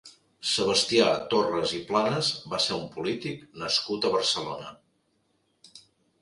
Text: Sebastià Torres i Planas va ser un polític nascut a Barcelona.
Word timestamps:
Sebastià 0.51 1.09
Torres 1.33 1.73
i 1.79 1.81
Planas 1.89 2.29
va 2.53 2.61
ser 2.63 2.79
un 2.79 2.87
polític 2.97 3.45
nascut 3.65 4.09
a 4.09 4.13
Barcelona. 4.17 4.73